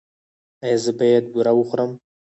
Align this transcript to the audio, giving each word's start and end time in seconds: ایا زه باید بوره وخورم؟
ایا 0.63 0.77
زه 0.83 0.91
باید 0.99 1.25
بوره 1.33 1.51
وخورم؟ 1.55 1.91